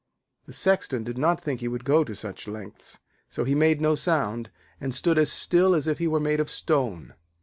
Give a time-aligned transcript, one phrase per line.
[0.47, 3.93] The Sexton did not think he would go to such lengths, so he made no
[3.93, 7.13] sound, and stood as still as if he were made of stone.